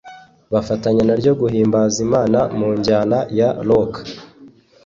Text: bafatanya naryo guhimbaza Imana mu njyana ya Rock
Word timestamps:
bafatanya 0.53 1.01
naryo 1.07 1.31
guhimbaza 1.41 1.97
Imana 2.07 2.39
mu 2.57 2.69
njyana 2.77 3.17
ya 3.39 3.49
Rock 3.67 3.93